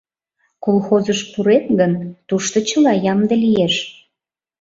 Колхозыш 0.65 1.19
пурет 1.31 1.65
гын, 1.79 1.93
тушто 2.27 2.57
чыла 2.69 2.93
ямде 3.11 3.35
лиеш... 3.43 3.75